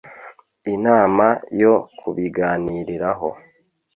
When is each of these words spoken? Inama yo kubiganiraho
Inama 0.75 1.25
yo 1.61 1.75
kubiganiraho 1.97 3.29